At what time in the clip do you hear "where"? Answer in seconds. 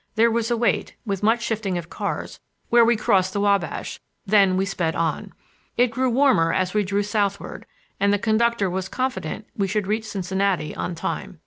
2.71-2.83